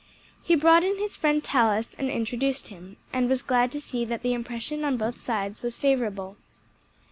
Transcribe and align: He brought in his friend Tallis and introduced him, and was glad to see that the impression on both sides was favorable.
He 0.41 0.55
brought 0.55 0.83
in 0.83 0.97
his 0.97 1.15
friend 1.15 1.43
Tallis 1.43 1.93
and 1.93 2.09
introduced 2.09 2.69
him, 2.69 2.97
and 3.13 3.29
was 3.29 3.43
glad 3.43 3.71
to 3.73 3.79
see 3.79 4.03
that 4.05 4.23
the 4.23 4.33
impression 4.33 4.83
on 4.83 4.97
both 4.97 5.19
sides 5.21 5.61
was 5.61 5.77
favorable. 5.77 6.37